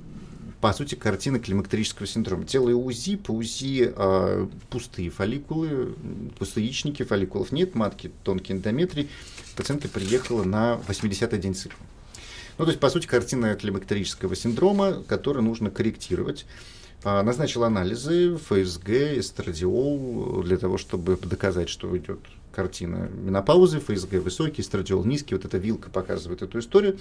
по 0.61 0.73
сути, 0.73 0.97
картина 0.97 1.39
климактерического 1.39 2.09
синдрома. 2.09 2.45
Делая 2.45 2.75
УЗИ, 2.75 3.17
по 3.17 3.31
УЗИ 3.33 3.93
э, 3.95 4.47
пустые 4.71 5.11
фолликулы, 5.11 5.95
пустые 6.39 6.67
яичники, 6.67 7.05
фолликулов 7.05 7.53
нет, 7.53 7.77
матки 7.77 8.11
тонкий 8.25 8.53
эндометрий. 8.53 9.11
Пациентка 9.55 9.89
приехала 9.89 10.43
на 10.43 10.81
80-й 10.89 11.39
день 11.39 11.55
цикла. 11.55 11.79
Ну, 12.59 12.65
то 12.65 12.71
есть, 12.71 12.81
по 12.81 12.91
сути, 12.91 13.07
картина 13.07 13.55
климактерического 13.55 14.37
синдрома, 14.37 15.03
который 15.07 15.43
нужно 15.43 15.71
корректировать. 15.71 16.47
А, 17.05 17.23
назначил 17.23 17.65
анализы 17.65 18.37
ФСГ, 18.37 18.91
эстрадиол, 19.19 20.43
для 20.43 20.57
того, 20.57 20.79
чтобы 20.79 21.17
доказать, 21.17 21.69
что 21.69 21.97
идет 21.97 22.21
картина 22.53 23.09
менопаузы, 23.13 23.81
ФСГ 23.81 24.15
высокий, 24.23 24.63
эстрадиол 24.63 25.05
низкий. 25.05 25.35
Вот 25.35 25.45
эта 25.45 25.59
вилка 25.59 25.91
показывает 25.91 26.43
эту 26.43 26.61
историю. 26.61 26.99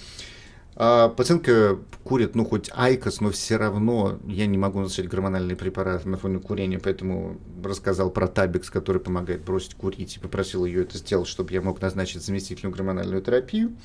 А 0.76 1.10
пациентка 1.10 1.80
курит, 2.04 2.34
ну, 2.34 2.46
хоть 2.46 2.70
IQOS, 2.74 3.20
но 3.22 3.30
все 3.32 3.58
равно 3.58 4.20
я 4.26 4.46
не 4.46 4.58
могу 4.58 4.80
назначать 4.80 5.10
гормональные 5.10 5.56
препараты 5.56 6.08
на 6.08 6.18
фоне 6.18 6.40
курения, 6.40 6.80
поэтому 6.80 7.38
рассказал 7.64 8.10
про 8.10 8.28
табикс, 8.28 8.70
который 8.70 9.02
помогает 9.02 9.42
бросить 9.42 9.76
курить, 9.76 10.16
и 10.16 10.20
попросил 10.20 10.66
ее 10.66 10.84
это 10.84 10.98
сделать, 10.98 11.28
чтобы 11.28 11.52
я 11.54 11.62
мог 11.62 11.82
назначить 11.82 12.24
заместительную 12.24 12.74
гормональную 12.74 13.22
терапию. 13.22 13.76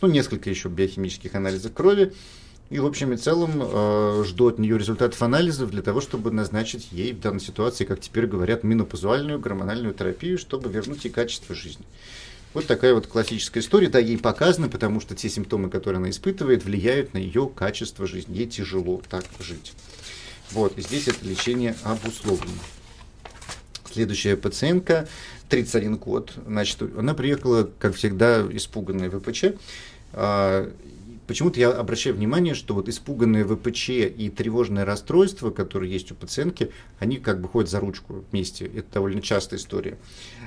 Ну, 0.00 0.08
несколько 0.08 0.50
еще 0.50 0.68
биохимических 0.68 1.34
анализов 1.34 1.72
крови. 1.72 2.12
И, 2.68 2.80
в 2.80 2.86
общем 2.86 3.12
и 3.12 3.16
целом, 3.16 3.62
э, 3.62 4.24
жду 4.26 4.48
от 4.48 4.58
нее 4.58 4.76
результатов 4.76 5.22
анализов 5.22 5.70
для 5.70 5.82
того, 5.82 6.00
чтобы 6.00 6.32
назначить 6.32 6.88
ей 6.90 7.12
в 7.12 7.20
данной 7.20 7.40
ситуации, 7.40 7.84
как 7.84 8.00
теперь 8.00 8.26
говорят, 8.26 8.64
минопозуальную 8.64 9.38
гормональную 9.38 9.94
терапию, 9.94 10.36
чтобы 10.36 10.68
вернуть 10.68 11.04
ей 11.04 11.10
качество 11.10 11.54
жизни. 11.54 11.84
Вот 12.56 12.66
такая 12.66 12.94
вот 12.94 13.06
классическая 13.06 13.60
история. 13.60 13.90
Да, 13.90 13.98
ей 13.98 14.16
показано, 14.16 14.70
потому 14.70 14.98
что 14.98 15.14
те 15.14 15.28
симптомы, 15.28 15.68
которые 15.68 15.98
она 15.98 16.08
испытывает, 16.08 16.64
влияют 16.64 17.12
на 17.12 17.18
ее 17.18 17.50
качество 17.54 18.06
жизни. 18.06 18.34
Ей 18.34 18.46
тяжело 18.46 19.02
так 19.10 19.26
жить. 19.38 19.74
Вот, 20.52 20.78
и 20.78 20.80
здесь 20.80 21.06
это 21.06 21.22
лечение 21.26 21.76
обусловлено. 21.82 22.56
Следующая 23.92 24.38
пациентка, 24.38 25.06
31 25.50 25.96
год, 25.96 26.32
значит, 26.46 26.80
она 26.96 27.12
приехала, 27.12 27.68
как 27.78 27.94
всегда, 27.94 28.46
испуганная 28.50 29.10
ВПЧ. 29.10 29.44
А, 30.14 30.72
почему-то 31.26 31.60
я 31.60 31.72
обращаю 31.72 32.16
внимание, 32.16 32.54
что 32.54 32.72
вот 32.72 32.88
испуганные 32.88 33.44
ВПЧ 33.44 33.90
и 33.90 34.32
тревожное 34.34 34.86
расстройство, 34.86 35.50
которые 35.50 35.92
есть 35.92 36.10
у 36.10 36.14
пациентки, 36.14 36.70
они 37.00 37.18
как 37.18 37.38
бы 37.38 37.48
ходят 37.48 37.68
за 37.68 37.80
ручку 37.80 38.24
вместе. 38.30 38.64
Это 38.64 38.94
довольно 38.94 39.20
частая 39.20 39.58
история. 39.58 39.98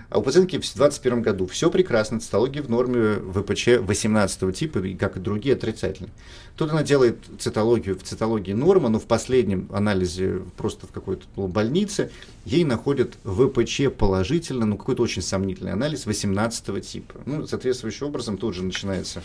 А 0.10 0.18
у 0.18 0.24
пациентки 0.24 0.56
в 0.56 0.62
2021 0.62 1.22
году 1.22 1.46
все 1.46 1.70
прекрасно, 1.70 2.20
цитология 2.20 2.64
в 2.64 2.70
норме 2.70 3.16
ВПЧ 3.16 3.80
18 3.82 4.56
типа, 4.56 4.82
как 5.00 5.18
и 5.18 5.20
другие 5.20 5.56
отрицательные. 5.56 6.12
Тут 6.58 6.72
она 6.72 6.82
делает 6.82 7.18
цитологию 7.38 7.98
в 7.98 8.02
цитологии 8.02 8.54
норма, 8.54 8.90
но 8.90 9.00
в 9.00 9.06
последнем 9.06 9.70
анализе 9.72 10.42
просто 10.58 10.88
в 10.88 10.92
какой-то 10.92 11.26
больнице 11.36 12.10
ей 12.44 12.64
находят 12.64 13.18
ВПЧ 13.24 13.92
положительно, 13.96 14.66
ну 14.66 14.78
какой-то 14.78 15.04
очень 15.04 15.22
сомнительный 15.22 15.74
анализ 15.74 16.08
18 16.08 16.86
типа. 16.88 17.22
Ну, 17.26 17.46
соответствующим 17.46 18.08
образом 18.08 18.38
тут 18.38 18.56
же 18.56 18.64
начинается 18.64 19.22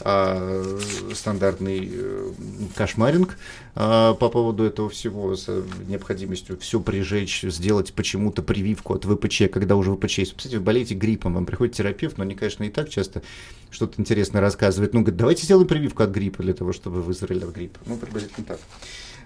а, 0.00 0.78
стандартный 1.14 1.88
э, 1.92 2.32
кошмаринг 2.74 3.38
а, 3.76 4.14
по 4.14 4.28
поводу 4.28 4.64
этого 4.64 4.90
всего 4.90 5.36
с 5.36 5.48
необходимостью 5.86 6.58
все 6.58 6.80
прижечь, 6.80 7.42
сделать 7.42 7.92
почему-то 7.94 8.42
прививку 8.42 8.94
от 8.94 9.04
ВПЧ, 9.04 9.42
когда 9.52 9.76
уже 9.76 9.94
ВПЧ 9.94 10.18
есть. 10.18 10.36
Кстати, 10.36 10.56
вы 10.56 10.62
болеете 10.62 10.94
гриппом, 10.94 11.34
вам 11.34 11.46
приходит 11.46 11.76
терапевт, 11.76 12.18
но 12.18 12.24
они, 12.24 12.34
конечно, 12.34 12.64
и 12.64 12.70
так 12.70 12.88
часто 12.88 13.22
что-то 13.70 14.00
интересное 14.00 14.40
рассказывают. 14.40 14.94
Ну, 14.94 15.00
говорит, 15.00 15.16
давайте 15.16 15.44
сделаем 15.44 15.68
прививку 15.68 16.02
от 16.02 16.10
гриппа 16.10 16.42
для 16.42 16.54
того, 16.54 16.72
чтобы 16.72 16.96
вы 16.96 17.02
выздоровели 17.02 17.44
от 17.44 17.54
гриппа. 17.54 17.78
Ну, 17.86 17.96
приблизительно 17.96 18.46
так. 18.46 18.58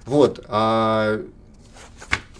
Вот. 0.04 0.44
А 0.48 1.22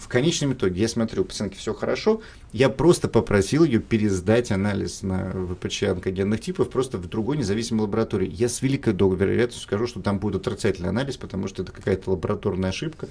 конечном 0.09 0.53
итоге, 0.53 0.81
я 0.81 0.87
смотрю, 0.87 1.21
у 1.21 1.25
пациентки 1.25 1.57
все 1.57 1.73
хорошо, 1.73 2.21
я 2.51 2.69
просто 2.69 3.07
попросил 3.07 3.63
ее 3.63 3.79
пересдать 3.79 4.51
анализ 4.51 5.03
на 5.03 5.31
ВПЧ 5.31 5.83
онкогенных 5.83 6.41
типов 6.41 6.69
просто 6.69 6.97
в 6.97 7.07
другой 7.07 7.37
независимой 7.37 7.83
лаборатории. 7.83 8.29
Я 8.29 8.49
с 8.49 8.61
великой 8.61 8.93
долгой 8.93 9.19
вероятностью 9.19 9.63
скажу, 9.63 9.87
что 9.87 10.01
там 10.01 10.19
будет 10.19 10.47
отрицательный 10.47 10.89
анализ, 10.89 11.17
потому 11.17 11.47
что 11.47 11.61
это 11.61 11.71
какая-то 11.71 12.11
лабораторная 12.11 12.69
ошибка. 12.69 13.07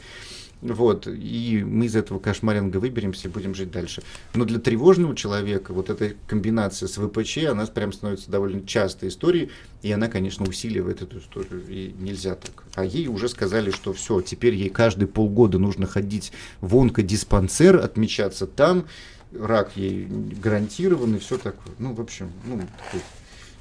Вот, 0.61 1.07
и 1.07 1.63
мы 1.65 1.87
из 1.87 1.95
этого 1.95 2.19
кошмаринга 2.19 2.79
выберемся 2.79 3.29
и 3.29 3.31
будем 3.31 3.55
жить 3.55 3.71
дальше. 3.71 4.03
Но 4.35 4.45
для 4.45 4.59
тревожного 4.59 5.15
человека 5.15 5.73
вот 5.73 5.89
эта 5.89 6.15
комбинация 6.27 6.89
с 6.89 6.97
ВПЧ, 6.97 7.45
она 7.49 7.65
прям 7.67 7.93
становится 7.93 8.29
довольно 8.31 8.67
частой 8.67 9.11
историей, 9.11 9.51
и 9.83 9.93
она, 9.93 10.09
конечно, 10.09 10.45
усиливает 10.47 11.01
эту 11.01 11.21
историю, 11.21 11.63
и 11.69 11.95
нельзя 11.99 12.35
так. 12.35 12.65
А 12.75 12.85
ей 12.85 13.07
уже 13.07 13.29
сказали, 13.29 13.71
что 13.71 13.93
все, 13.93 14.21
теперь 14.21 14.55
ей 14.55 14.69
каждые 14.69 15.07
полгода 15.07 15.59
нужно 15.59 15.87
ходить 15.87 16.33
в 16.61 16.77
онкодиспансер, 16.77 17.77
отмечаться 17.77 18.49
там, 18.49 18.87
рак 19.33 19.77
ей 19.77 20.07
гарантирован 20.07 21.15
и 21.15 21.19
все 21.19 21.39
такое. 21.39 21.75
Ну, 21.79 21.95
в 21.95 22.01
общем, 22.01 22.33
ну, 22.45 22.59
такой 22.59 23.01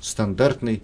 стандартный 0.02 0.82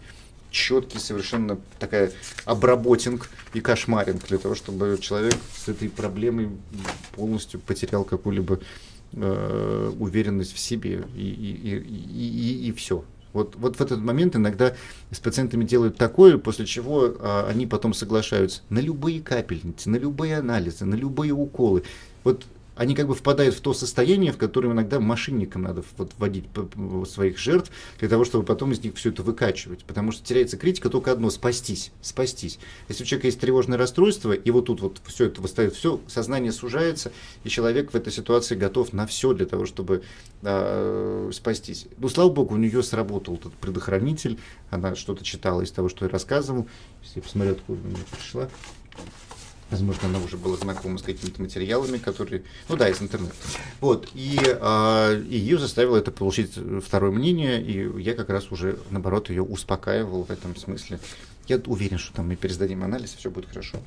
четкий 0.54 1.00
совершенно 1.00 1.60
такая 1.80 2.12
обработинг 2.46 3.30
и 3.54 3.60
кошмаринг 3.60 4.26
для 4.28 4.38
того, 4.38 4.56
чтобы 4.56 4.98
человек 5.02 5.36
с 5.54 5.68
этой 5.68 5.90
проблемой 5.90 6.50
полностью 7.16 7.60
потерял 7.60 8.06
какую-либо 8.06 8.60
э, 9.12 9.92
уверенность 10.00 10.54
в 10.54 10.60
себе 10.60 11.04
и, 11.16 11.28
и, 11.28 11.76
и, 11.76 12.28
и, 12.28 12.70
и 12.70 12.72
все. 12.72 13.04
Вот, 13.34 13.56
вот 13.56 13.78
в 13.78 13.82
этот 13.82 14.00
момент 14.00 14.36
иногда 14.36 14.76
с 15.10 15.20
пациентами 15.20 15.66
делают 15.66 15.98
такое, 15.98 16.38
после 16.38 16.68
чего 16.68 17.16
а, 17.20 17.48
они 17.50 17.66
потом 17.66 17.96
соглашаются 17.96 18.62
на 18.70 18.78
любые 18.78 19.22
капельницы, 19.22 19.90
на 19.90 19.96
любые 19.96 20.38
анализы, 20.38 20.86
на 20.86 20.94
любые 20.94 21.34
уколы. 21.34 21.84
Вот 22.24 22.46
они 22.75 22.96
как 22.96 23.08
бы 23.08 23.15
впадают 23.15 23.56
в 23.56 23.62
то 23.62 23.74
состояние, 23.74 24.32
в 24.32 24.38
котором 24.38 24.74
иногда 24.74 25.00
мошенникам 25.00 25.63
надо 25.63 25.84
вот 25.98 26.12
вводить 26.18 26.46
своих 27.08 27.38
жертв, 27.38 27.72
для 28.00 28.10
того, 28.10 28.25
чтобы 28.25 28.44
потом 28.46 28.72
из 28.72 28.84
них 28.84 28.96
все 28.96 29.10
это 29.10 29.24
выкачивать. 29.24 29.84
Потому 29.86 30.12
что 30.12 30.25
теряется 30.25 30.58
критика 30.58 30.89
только 30.89 31.12
одно– 31.12 31.30
спастись, 31.32 31.92
спастись. 32.01 32.60
Если 32.89 33.03
у 33.03 33.06
человека 33.06 33.27
есть 33.27 33.39
тревожное 33.39 33.77
расстройство, 33.77 34.32
и 34.34 34.51
вот 34.51 34.65
тут 34.65 34.82
вот 34.82 35.01
все 35.06 35.25
это 35.25 35.42
восстает, 35.42 35.75
все, 35.75 36.01
сознание 36.08 36.51
сужается, 36.51 37.12
и 37.44 37.50
человек 37.50 37.92
в 37.92 37.96
этой 37.96 38.12
ситуации 38.12 38.56
готов 38.56 38.94
на 38.94 39.06
все 39.06 39.34
для 39.34 39.46
того, 39.46 39.65
чтобы 39.65 40.03
э, 40.42 41.32
спастись. 41.34 41.88
Ну, 41.98 42.10
слава 42.10 42.30
богу, 42.30 42.56
у 42.56 42.58
нее 42.58 42.82
сработал 42.84 43.36
этот 43.36 43.53
предохранитель, 43.53 44.39
она 44.70 44.96
что-то 44.96 45.24
читала 45.24 45.62
из 45.62 45.72
того, 45.72 45.89
что 45.89 46.06
я 46.06 46.12
рассказывал. 46.12 46.68
Если 47.03 47.20
я 47.20 47.24
посмотрю, 47.24 47.51
откуда 47.53 47.80
она 47.88 47.98
пришла. 48.12 48.50
Возможно, 49.74 50.08
она 50.08 50.20
уже 50.20 50.38
была 50.38 50.56
знакома 50.56 51.00
с 51.00 51.01
какими-то 51.01 51.42
материалами, 51.42 51.98
которые... 51.98 52.44
Ну 52.70 52.75
да, 52.75 52.89
из 52.89 53.01
интернета. 53.01 53.34
Вот. 53.82 54.08
И, 54.13 54.38
а, 54.62 55.20
и 55.20 55.36
ее 55.36 55.58
заставило 55.58 55.98
это 55.98 56.12
получить 56.12 56.51
второе 56.86 57.10
мнение, 57.10 57.60
и 57.60 57.89
я 58.00 58.13
как 58.13 58.30
раз 58.30 58.51
уже, 58.51 58.77
наоборот, 58.92 59.32
ее 59.32 59.42
успокаивал 59.42 60.25
в 60.25 60.30
этом 60.30 60.56
смысле. 60.56 61.00
Я 61.48 61.60
уверен, 61.65 61.98
что 61.98 62.13
там 62.13 62.27
мы 62.27 62.36
пересдадим 62.36 62.84
анализ, 62.84 63.15
все 63.18 63.32
будет 63.32 63.50
хорошо. 63.50 63.80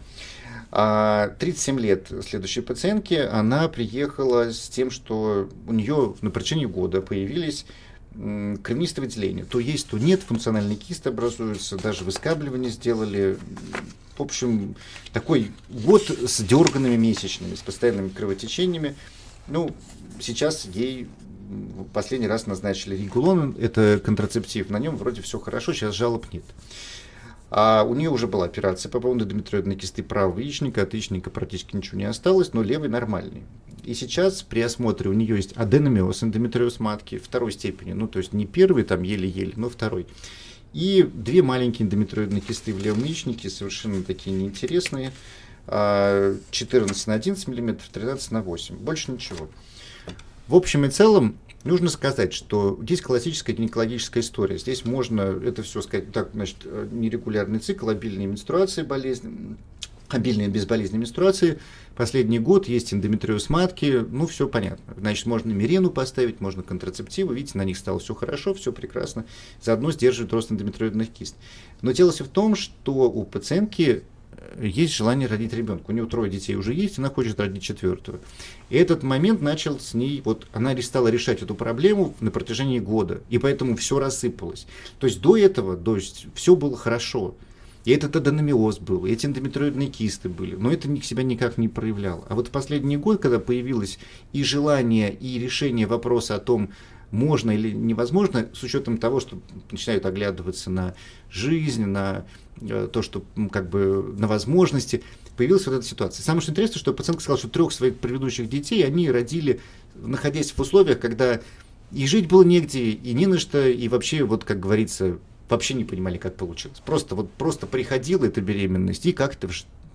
37 0.72 0.72
а, 0.72 1.80
лет 1.80 2.12
следующей 2.28 2.62
пациентке, 2.62 3.22
она 3.22 3.68
приехала 3.68 4.52
с 4.52 4.68
тем, 4.68 4.90
что 4.90 5.48
у 5.68 5.72
нее 5.72 6.16
на 6.20 6.30
протяжении 6.32 6.66
года 6.66 7.00
появились 7.00 7.64
кровянистое 8.12 9.04
выделение. 9.04 9.44
То 9.44 9.60
есть, 9.60 9.86
то 9.86 9.98
нет, 9.98 10.22
функциональный 10.22 10.74
кист 10.74 11.06
образуется, 11.06 11.76
даже 11.76 12.02
выскабливание 12.02 12.72
сделали, 12.72 13.38
в 14.18 14.22
общем, 14.22 14.76
такой 15.12 15.52
год 15.68 16.02
с 16.08 16.40
дерганными 16.42 16.96
месячными, 16.96 17.54
с 17.54 17.60
постоянными 17.60 18.08
кровотечениями. 18.08 18.94
Ну, 19.48 19.74
сейчас 20.20 20.64
ей 20.64 21.08
последний 21.92 22.26
раз 22.26 22.46
назначили 22.46 22.96
регулон, 22.96 23.56
это 23.60 24.00
контрацептив, 24.04 24.70
на 24.70 24.78
нем 24.78 24.96
вроде 24.96 25.22
все 25.22 25.38
хорошо, 25.38 25.72
сейчас 25.72 25.94
жалоб 25.94 26.26
нет. 26.32 26.44
А 27.48 27.84
у 27.84 27.94
нее 27.94 28.10
уже 28.10 28.26
была 28.26 28.44
операция 28.44 28.90
по 28.90 29.00
поводу 29.00 29.24
эндометриозной 29.24 29.76
кисты 29.76 30.02
правого 30.02 30.40
яичника, 30.40 30.82
от 30.82 30.94
яичника 30.94 31.30
практически 31.30 31.76
ничего 31.76 31.98
не 31.98 32.04
осталось, 32.04 32.52
но 32.52 32.62
левый 32.62 32.88
нормальный. 32.88 33.44
И 33.84 33.94
сейчас 33.94 34.42
при 34.42 34.60
осмотре 34.60 35.08
у 35.08 35.12
нее 35.12 35.36
есть 35.36 35.52
аденомиоз, 35.52 36.24
эндометриоз 36.24 36.80
матки 36.80 37.18
второй 37.18 37.52
степени, 37.52 37.92
ну 37.92 38.08
то 38.08 38.18
есть 38.18 38.32
не 38.32 38.46
первый, 38.46 38.82
там 38.82 39.02
еле-еле, 39.02 39.52
но 39.54 39.68
второй. 39.68 40.06
И 40.76 41.08
две 41.10 41.42
маленькие 41.42 41.86
эндометриозные 41.86 42.42
кисты 42.42 42.74
в 42.74 42.78
левом 42.78 43.02
яичнике, 43.02 43.48
совершенно 43.48 44.02
такие 44.02 44.36
неинтересные, 44.36 45.10
14 45.66 45.70
а, 45.70 47.10
на 47.10 47.14
11 47.14 47.48
мм, 47.48 47.78
13 47.90 48.30
на 48.30 48.42
8, 48.42 48.76
больше 48.76 49.12
ничего. 49.12 49.48
В 50.48 50.54
общем 50.54 50.84
и 50.84 50.90
целом, 50.90 51.38
Нужно 51.64 51.88
сказать, 51.88 52.32
что 52.32 52.78
здесь 52.80 53.00
классическая 53.00 53.52
гинекологическая 53.52 54.22
история. 54.22 54.56
Здесь 54.56 54.84
можно 54.84 55.22
это 55.22 55.64
все 55.64 55.82
сказать, 55.82 56.12
так, 56.12 56.30
значит, 56.32 56.58
нерегулярный 56.92 57.58
цикл, 57.58 57.88
обильные 57.88 58.28
менструации, 58.28 58.84
болезни, 58.84 59.56
обильные 60.08 60.48
безболезненные 60.48 61.00
менструации. 61.00 61.58
Последний 61.96 62.38
год 62.38 62.68
есть 62.68 62.92
эндометриоз 62.92 63.48
матки, 63.48 64.04
ну 64.10 64.26
все 64.26 64.48
понятно. 64.48 64.94
Значит, 64.98 65.26
можно 65.26 65.52
мирену 65.52 65.90
поставить, 65.90 66.40
можно 66.40 66.62
контрацептивы, 66.62 67.34
видите, 67.34 67.58
на 67.58 67.64
них 67.64 67.78
стало 67.78 67.98
все 67.98 68.14
хорошо, 68.14 68.54
все 68.54 68.72
прекрасно. 68.72 69.24
Заодно 69.62 69.92
сдерживает 69.92 70.32
рост 70.32 70.52
эндометриозных 70.52 71.10
кист. 71.10 71.36
Но 71.82 71.92
дело 71.92 72.12
все 72.12 72.24
в 72.24 72.28
том, 72.28 72.54
что 72.54 72.92
у 73.10 73.24
пациентки 73.24 74.02
есть 74.60 74.94
желание 74.94 75.28
родить 75.28 75.52
ребенка. 75.52 75.84
У 75.88 75.92
нее 75.92 76.06
трое 76.06 76.30
детей 76.30 76.54
уже 76.54 76.72
есть, 76.74 76.98
она 76.98 77.10
хочет 77.10 77.38
родить 77.38 77.62
четвертую. 77.62 78.20
И 78.70 78.76
этот 78.76 79.02
момент 79.02 79.40
начал 79.40 79.78
с 79.78 79.94
ней, 79.94 80.22
вот 80.24 80.46
она 80.52 80.80
стала 80.82 81.08
решать 81.08 81.42
эту 81.42 81.54
проблему 81.54 82.14
на 82.20 82.30
протяжении 82.30 82.78
года, 82.78 83.22
и 83.28 83.38
поэтому 83.38 83.76
все 83.76 83.98
рассыпалось. 83.98 84.66
То 84.98 85.06
есть 85.06 85.20
до 85.20 85.36
этого, 85.36 85.76
то 85.76 85.96
есть 85.96 86.26
все 86.34 86.56
было 86.56 86.76
хорошо. 86.76 87.34
И 87.86 87.92
этот 87.92 88.16
аденомиоз 88.16 88.80
был, 88.80 89.06
и 89.06 89.12
эти 89.12 89.26
эндометриоидные 89.26 89.88
кисты 89.88 90.28
были, 90.28 90.56
но 90.56 90.72
это 90.72 90.88
себя 91.02 91.22
никак 91.22 91.56
не 91.56 91.68
проявляло. 91.68 92.26
А 92.28 92.34
вот 92.34 92.48
в 92.48 92.50
последний 92.50 92.96
год, 92.96 93.22
когда 93.22 93.38
появилось 93.38 94.00
и 94.32 94.42
желание, 94.42 95.14
и 95.14 95.38
решение 95.38 95.86
вопроса 95.86 96.34
о 96.34 96.40
том, 96.40 96.70
можно 97.12 97.52
или 97.52 97.70
невозможно, 97.70 98.48
с 98.52 98.60
учетом 98.64 98.98
того, 98.98 99.20
что 99.20 99.38
начинают 99.70 100.04
оглядываться 100.04 100.68
на 100.68 100.96
жизнь, 101.30 101.84
на 101.84 102.26
э, 102.60 102.88
то, 102.92 103.02
что 103.02 103.24
как 103.52 103.70
бы 103.70 104.14
на 104.18 104.26
возможности, 104.26 105.04
появилась 105.36 105.68
вот 105.68 105.76
эта 105.76 105.86
ситуация. 105.86 106.24
Самое 106.24 106.42
что 106.42 106.50
интересное, 106.50 106.80
что 106.80 106.92
пациентка 106.92 107.22
сказала, 107.22 107.38
что 107.38 107.48
трех 107.48 107.70
своих 107.70 107.98
предыдущих 107.98 108.48
детей 108.48 108.84
они 108.84 109.08
родили, 109.12 109.60
находясь 109.94 110.50
в 110.50 110.58
условиях, 110.58 110.98
когда 110.98 111.40
и 111.92 112.04
жить 112.08 112.26
было 112.26 112.42
негде, 112.42 112.90
и 112.90 113.12
не 113.12 113.26
на 113.26 113.38
что, 113.38 113.64
и 113.64 113.86
вообще, 113.86 114.24
вот 114.24 114.42
как 114.42 114.58
говорится, 114.58 115.20
вообще 115.48 115.74
не 115.74 115.84
понимали, 115.84 116.18
как 116.18 116.36
получилось. 116.36 116.80
Просто 116.84 117.14
вот 117.14 117.30
просто 117.32 117.66
приходила 117.66 118.24
эта 118.24 118.40
беременность, 118.40 119.06
и 119.06 119.12
как-то 119.12 119.48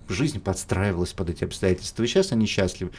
жизнь 0.08 0.40
подстраивалась 0.40 1.12
под 1.12 1.30
эти 1.30 1.44
обстоятельства. 1.44 2.02
И 2.02 2.06
сейчас 2.06 2.32
они 2.32 2.46
счастливы. 2.46 2.92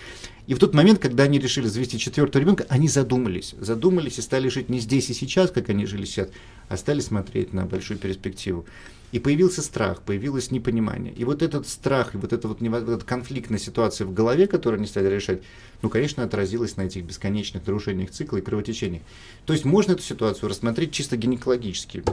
И 0.48 0.54
в 0.54 0.60
тот 0.60 0.74
момент, 0.74 1.00
когда 1.00 1.24
они 1.24 1.40
решили 1.40 1.68
завести 1.68 2.00
четвертого 2.00 2.42
ребенка, 2.42 2.66
они 2.70 2.88
задумались. 2.88 3.56
Задумались 3.60 4.18
и 4.18 4.22
стали 4.22 4.48
жить 4.48 4.70
не 4.70 4.80
здесь 4.80 5.10
и 5.10 5.14
сейчас, 5.14 5.52
как 5.52 5.70
они 5.70 5.86
жили 5.86 6.06
сейчас, 6.06 6.30
а 6.70 6.78
стали 6.78 7.00
смотреть 7.00 7.54
на 7.54 7.66
большую 7.66 8.00
перспективу. 8.00 8.66
И 9.12 9.20
появился 9.20 9.62
страх, 9.62 10.02
появилось 10.02 10.50
непонимание. 10.50 11.14
И 11.14 11.24
вот 11.24 11.44
этот 11.44 11.68
страх, 11.68 12.16
и 12.16 12.18
вот 12.18 12.34
эта 12.34 12.48
вот, 12.48 12.62
вот 12.62 12.90
эта 12.90 13.06
конфликтная 13.06 13.60
ситуация 13.60 14.08
в 14.08 14.14
голове, 14.14 14.48
которую 14.48 14.80
они 14.80 14.88
стали 14.88 15.08
решать, 15.08 15.44
ну, 15.84 15.90
конечно, 15.90 16.24
отразилась 16.24 16.78
на 16.78 16.82
этих 16.82 17.04
бесконечных 17.04 17.68
нарушениях 17.68 18.10
цикла 18.10 18.38
и 18.38 18.42
кровотечениях. 18.42 19.04
То 19.46 19.54
есть 19.54 19.66
можно 19.66 19.92
эту 19.92 20.02
ситуацию 20.02 20.50
рассмотреть 20.50 20.94
чисто 20.94 21.16
гинекологически. 21.16 22.04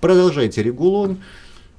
Продолжайте 0.00 0.62
регулон, 0.62 1.18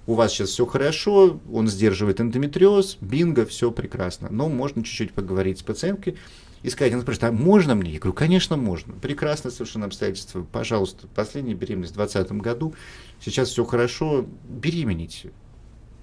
у 0.06 0.16
вас 0.16 0.34
сейчас 0.34 0.50
все 0.50 0.66
хорошо, 0.66 1.40
он 1.54 1.70
сдерживает 1.70 2.20
эндометриоз, 2.20 2.98
бинго, 3.00 3.46
все 3.46 3.72
прекрасно. 3.72 4.28
Но 4.30 4.50
можно 4.50 4.84
чуть-чуть 4.84 5.14
поговорить 5.14 5.60
с 5.60 5.64
пациенткой 5.64 6.18
и 6.62 6.70
сказать, 6.70 6.92
она 6.92 7.04
спрашивает, 7.04 7.32
а 7.32 7.38
можно 7.44 7.76
мне? 7.76 7.94
Я 7.94 8.00
говорю, 8.00 8.14
конечно, 8.14 8.58
можно. 8.58 8.94
Прекрасно 8.94 9.52
совершенно 9.52 9.86
обстоятельства. 9.86 10.46
Пожалуйста, 10.52 11.08
последняя 11.16 11.54
беременность 11.54 11.94
в 11.94 11.96
2020 11.96 12.42
году, 12.42 12.74
сейчас 13.22 13.50
все 13.50 13.64
хорошо, 13.64 14.26
беременните, 14.50 15.32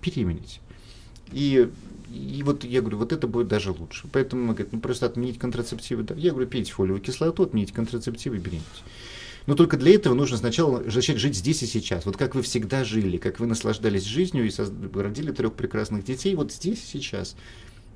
беременните. 0.02 0.60
И, 1.32 1.68
и 2.10 2.42
вот 2.44 2.64
я 2.64 2.80
говорю, 2.80 2.98
вот 2.98 3.12
это 3.12 3.26
будет 3.26 3.48
даже 3.48 3.72
лучше. 3.72 4.08
Поэтому 4.10 4.44
она 4.44 4.52
говорит, 4.54 4.72
ну 4.72 4.80
просто 4.80 5.04
отменить 5.04 5.38
контрацептивы. 5.38 6.06
Я 6.16 6.30
говорю, 6.30 6.48
пейте 6.48 6.72
фолиевую 6.72 7.02
кислоту, 7.02 7.42
отмените 7.42 7.74
контрацептивы, 7.74 8.38
беременните. 8.38 8.82
Но 9.46 9.54
только 9.54 9.76
для 9.76 9.94
этого 9.94 10.14
нужно 10.14 10.36
сначала 10.36 10.80
начать 10.80 11.18
жить 11.18 11.36
здесь 11.36 11.62
и 11.62 11.66
сейчас. 11.66 12.04
Вот 12.04 12.16
как 12.16 12.34
вы 12.34 12.42
всегда 12.42 12.84
жили, 12.84 13.16
как 13.16 13.38
вы 13.38 13.46
наслаждались 13.46 14.04
жизнью 14.04 14.48
и 14.48 14.98
родили 14.98 15.30
трех 15.30 15.54
прекрасных 15.54 16.04
детей, 16.04 16.34
вот 16.34 16.52
здесь 16.52 16.82
и 16.82 16.98
сейчас. 16.98 17.36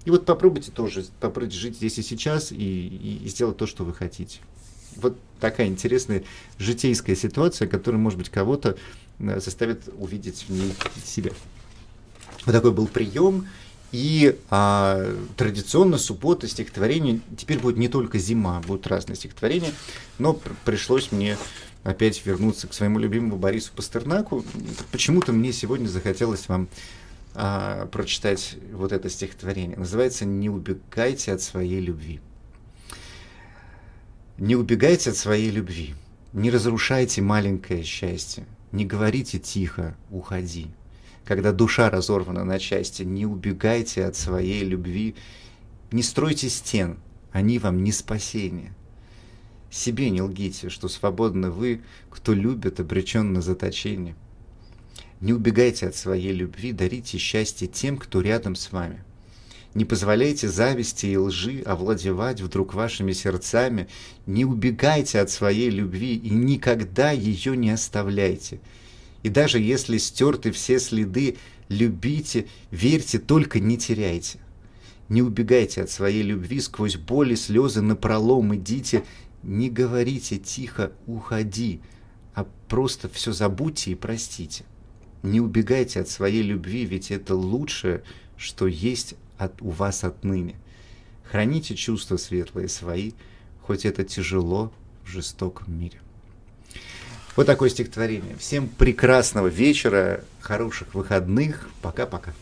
И 0.04 0.10
вот 0.10 0.24
попробуйте 0.24 0.70
тоже 0.70 1.04
попробуйте 1.20 1.58
жить 1.58 1.76
здесь 1.76 1.98
и 1.98 2.02
сейчас 2.02 2.52
и, 2.52 2.56
и, 2.56 3.20
и 3.24 3.28
сделать 3.28 3.56
то, 3.56 3.66
что 3.66 3.84
вы 3.84 3.92
хотите. 3.92 4.38
Вот 4.96 5.18
такая 5.40 5.66
интересная 5.66 6.24
житейская 6.58 7.16
ситуация, 7.16 7.68
которая, 7.68 8.00
может 8.00 8.18
быть, 8.18 8.28
кого-то 8.28 8.76
э, 9.18 9.40
заставит 9.40 9.82
увидеть 9.98 10.46
в 10.48 10.50
ней 10.50 10.72
себя. 11.04 11.32
Вот 12.46 12.52
такой 12.52 12.72
был 12.72 12.86
прием. 12.86 13.46
И 13.92 14.38
а, 14.50 15.16
традиционно 15.36 15.98
суббота 15.98 16.46
стихотворение, 16.46 17.20
теперь 17.36 17.58
будет 17.58 17.76
не 17.76 17.88
только 17.88 18.18
зима, 18.18 18.60
будут 18.60 18.86
разные 18.86 19.16
стихотворения, 19.16 19.72
но 20.18 20.34
пр- 20.34 20.54
пришлось 20.64 21.10
мне 21.10 21.36
опять 21.82 22.24
вернуться 22.24 22.68
к 22.68 22.74
своему 22.74 22.98
любимому 22.98 23.36
Борису 23.36 23.72
Пастернаку. 23.74 24.44
Почему-то 24.92 25.32
мне 25.32 25.52
сегодня 25.52 25.88
захотелось 25.88 26.48
вам 26.48 26.68
а, 27.34 27.86
прочитать 27.86 28.56
вот 28.72 28.92
это 28.92 29.10
стихотворение. 29.10 29.76
Называется 29.76 30.24
«Не 30.24 30.50
убегайте 30.50 31.32
от 31.32 31.42
своей 31.42 31.80
любви». 31.80 32.20
Не 34.38 34.56
убегайте 34.56 35.10
от 35.10 35.16
своей 35.16 35.50
любви, 35.50 35.94
не 36.32 36.50
разрушайте 36.50 37.20
маленькое 37.20 37.82
счастье, 37.82 38.46
не 38.72 38.86
говорите 38.86 39.38
тихо 39.38 39.94
«уходи», 40.10 40.68
когда 41.30 41.52
душа 41.52 41.90
разорвана 41.90 42.42
на 42.42 42.58
части, 42.58 43.04
не 43.04 43.24
убегайте 43.24 44.04
от 44.04 44.16
своей 44.16 44.64
любви, 44.64 45.14
не 45.92 46.02
стройте 46.02 46.48
стен, 46.48 46.98
они 47.30 47.60
вам 47.60 47.84
не 47.84 47.92
спасение. 47.92 48.74
Себе 49.70 50.10
не 50.10 50.22
лгите, 50.22 50.70
что 50.70 50.88
свободны 50.88 51.52
вы, 51.52 51.82
кто 52.10 52.34
любит, 52.34 52.80
обречен 52.80 53.32
на 53.32 53.42
заточение. 53.42 54.16
Не 55.20 55.32
убегайте 55.32 55.86
от 55.86 55.94
своей 55.94 56.32
любви, 56.32 56.72
дарите 56.72 57.16
счастье 57.16 57.68
тем, 57.68 57.96
кто 57.96 58.22
рядом 58.22 58.56
с 58.56 58.72
вами. 58.72 59.04
Не 59.74 59.84
позволяйте 59.84 60.48
зависти 60.48 61.06
и 61.06 61.16
лжи 61.16 61.62
овладевать 61.64 62.40
вдруг 62.40 62.74
вашими 62.74 63.12
сердцами. 63.12 63.86
Не 64.26 64.44
убегайте 64.44 65.20
от 65.20 65.30
своей 65.30 65.70
любви 65.70 66.16
и 66.16 66.30
никогда 66.30 67.12
ее 67.12 67.56
не 67.56 67.70
оставляйте– 67.70 68.58
и 69.22 69.28
даже 69.28 69.58
если 69.58 69.98
стерты 69.98 70.50
все 70.50 70.78
следы, 70.78 71.36
любите, 71.68 72.46
верьте, 72.70 73.18
только 73.18 73.60
не 73.60 73.76
теряйте. 73.76 74.38
Не 75.08 75.22
убегайте 75.22 75.82
от 75.82 75.90
своей 75.90 76.22
любви 76.22 76.60
сквозь 76.60 76.96
боли, 76.96 77.34
слезы 77.34 77.82
напролом, 77.82 78.54
идите, 78.54 79.04
не 79.42 79.68
говорите 79.68 80.38
тихо 80.38 80.92
«уходи», 81.06 81.80
а 82.34 82.46
просто 82.68 83.08
все 83.08 83.32
забудьте 83.32 83.90
и 83.90 83.96
простите. 83.96 84.64
Не 85.22 85.40
убегайте 85.40 86.00
от 86.00 86.08
своей 86.08 86.42
любви, 86.42 86.84
ведь 86.84 87.10
это 87.10 87.34
лучшее, 87.34 88.02
что 88.36 88.66
есть 88.66 89.16
от, 89.36 89.60
у 89.60 89.70
вас 89.70 90.04
отныне. 90.04 90.56
Храните 91.24 91.74
чувства 91.74 92.16
светлые 92.16 92.68
свои, 92.68 93.12
хоть 93.62 93.84
это 93.84 94.04
тяжело 94.04 94.72
в 95.04 95.08
жестоком 95.08 95.78
мире. 95.78 96.00
Вот 97.40 97.46
такое 97.46 97.70
стихотворение. 97.70 98.36
Всем 98.38 98.68
прекрасного 98.68 99.46
вечера, 99.46 100.20
хороших 100.40 100.94
выходных. 100.94 101.70
Пока-пока. 101.80 102.34